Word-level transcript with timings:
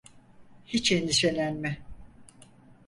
Hiç 0.65 0.91
endişelenme. 0.91 1.81